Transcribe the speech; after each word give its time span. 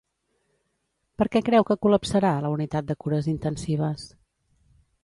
Per 1.21 1.27
què 1.35 1.43
creu 1.49 1.67
que 1.67 1.77
col·lapsarà 1.87 2.33
la 2.47 2.53
unitat 2.57 2.89
de 2.89 2.97
cures 3.05 3.31
intensives? 3.37 4.11